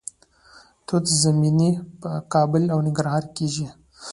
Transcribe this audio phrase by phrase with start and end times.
[0.87, 3.67] توت زمینی په کابل او ننګرهار کې کیږي.